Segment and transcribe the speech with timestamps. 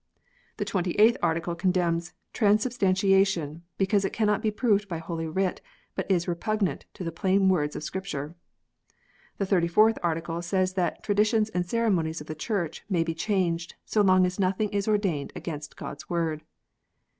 [0.57, 5.61] The Twenty eighth Article condemns Transubstantiation," because it cannot be proved by Holy Writ,
[5.93, 8.33] but is repugnant to the plain words of Scripture."
[9.37, 13.75] The Thirty fourth Article says that" traditions and ceremonies of the Church may be changed,
[13.85, 16.41] so long as nothing is ordained against God s Word."